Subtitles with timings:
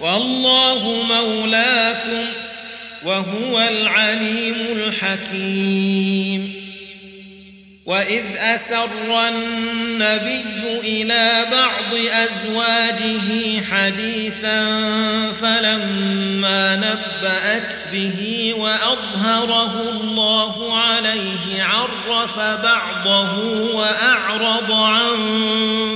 [0.00, 2.26] والله مولاكم
[3.04, 6.56] وهو العليم الحكيم.
[7.86, 10.44] وإذ أسر النبي
[10.82, 14.66] إلى بعض أزواجه حديثا
[15.32, 23.38] فلما نبأت به وأظهره الله عليه عرف بعضه
[23.74, 25.95] وأعرض عن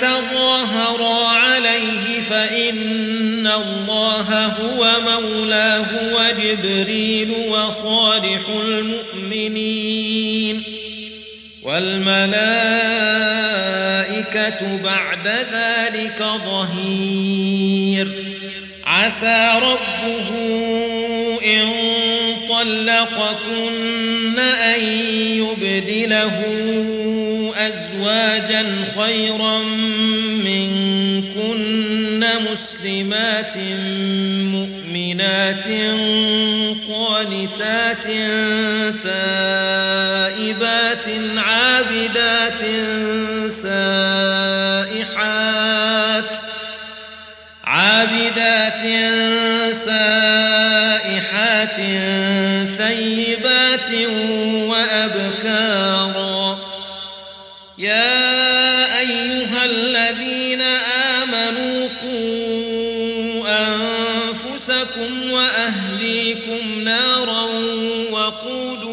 [0.00, 10.62] تظاهرا عليه فإن الله هو مولاه وجبريل وصالح المؤمنين
[11.62, 12.32] والملائكة
[14.84, 18.08] بعد ذلك ظهير
[18.86, 20.28] عسى ربه
[21.44, 21.68] إن
[22.48, 24.80] طلقكن أن
[25.38, 26.42] يبدله
[27.72, 28.64] أزواجا
[28.96, 29.62] خيرا
[30.44, 33.54] منكن مسلمات
[34.52, 35.66] مؤمنات
[36.88, 38.04] قانتات
[39.04, 41.06] تائبات
[41.36, 42.60] عابدات
[43.48, 45.12] سائحات
[47.64, 48.82] عابدات
[49.74, 51.76] سائحات
[52.78, 53.90] ثيبات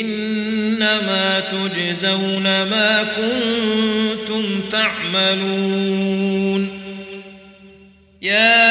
[0.00, 6.62] إنما تجزون ما كنتم تعملون.
[8.22, 8.65] يا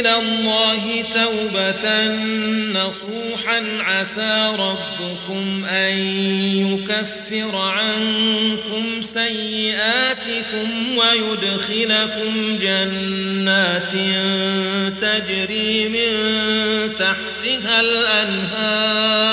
[0.00, 2.08] إلى الله توبة
[2.80, 5.98] نصوحا عسى ربكم أن
[6.56, 13.92] يكفر عنكم سيئاتكم ويدخلكم جنات
[15.02, 16.12] تجري من
[16.98, 19.32] تحتها الأنهار.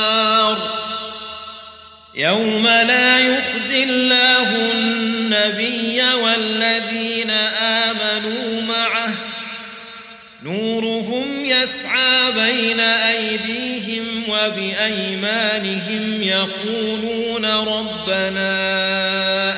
[2.15, 7.08] يوم لا يخزي الله النبي والذين
[14.47, 18.49] وبأيمانهم يقولون ربنا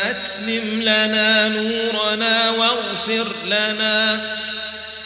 [0.10, 4.22] أتمم لنا نورنا واغفر لنا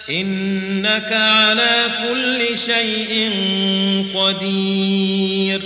[0.09, 3.31] إنك على كل شيء
[4.15, 5.61] قدير.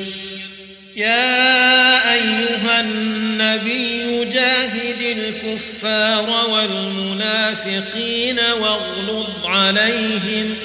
[0.95, 10.55] يا أيها النبي جاهد الكفار والمنافقين واغلظ عليهم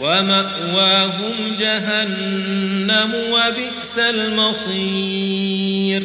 [0.00, 6.02] ومأواهم جهنم وبئس المصير.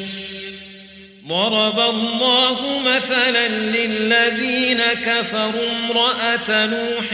[1.27, 7.13] ضرب الله مثلا للذين كفروا امرأة نوح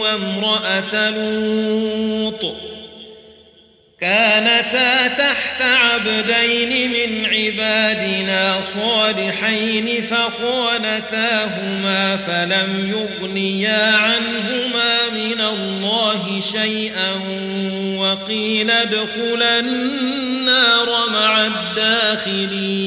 [0.00, 2.56] وامرأة لوط.
[4.00, 11.56] كانتا تحت عبدين من عبادنا صالحين فخانتاهما
[12.16, 17.12] فلم يغنيا عنهما من الله شيئا
[17.96, 22.80] وقيل ادخلا النار مع الداخلين.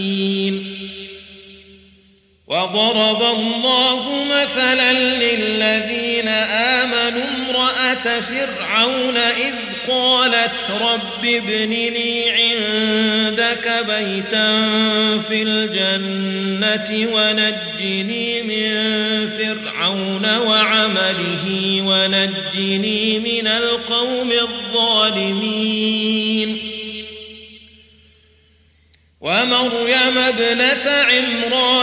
[2.47, 14.67] وضرب الله مثلا للذين آمنوا امرأة فرعون إذ قالت رب ابن لي عندك بيتا
[15.29, 18.71] في الجنة ونجني من
[19.37, 21.45] فرعون وعمله
[21.87, 25.73] ونجني من القوم الظالمين.
[29.21, 31.82] ومريم ابنة عمران